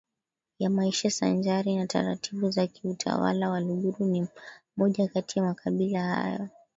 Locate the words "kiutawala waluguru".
2.67-4.05